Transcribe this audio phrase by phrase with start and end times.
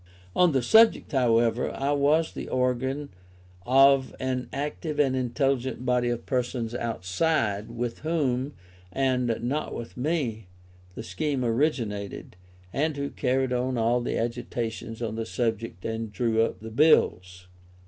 [0.35, 3.09] On this subject, however, I was the organ
[3.67, 8.53] of an active and intelligent body of persons outside, with whom,
[8.91, 10.47] and not with me,
[10.95, 12.35] the scheme originated,
[12.73, 17.45] and who carried on all the agitation on the subject and drew up the Bills.